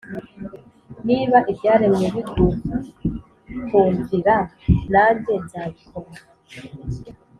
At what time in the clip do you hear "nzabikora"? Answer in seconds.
5.43-6.19